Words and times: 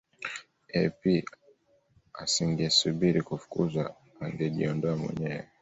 ep 0.83 0.99
asingesubiri 2.21 3.19
kufukuzwa 3.27 3.83
angejiondoa 4.23 4.95
mwenyewe 5.03 5.47